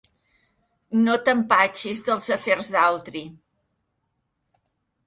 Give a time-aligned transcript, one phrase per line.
[1.07, 3.25] No t'empatxis dels afers d'altri!